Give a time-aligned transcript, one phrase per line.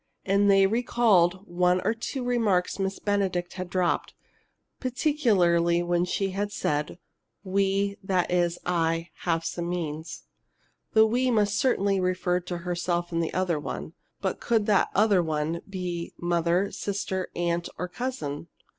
[0.25, 4.15] And they recalled one or two remarks Miss Benedict had dropped,
[4.79, 6.97] particularly when she had said:
[7.43, 10.23] "We that is I have some means."
[10.93, 13.93] The "we" must certainly have referred to herself and the other one.
[14.21, 18.47] But could that "other one" be mother, sister, aunt, or cousin?